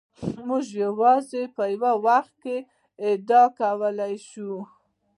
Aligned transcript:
موږ 0.47 0.65
یوازې 0.83 1.41
په 1.55 1.63
یو 1.73 1.95
وخت 2.07 2.33
کې 2.43 2.57
ادعا 3.09 3.43
کولای 3.59 4.13
شو. 4.29 4.51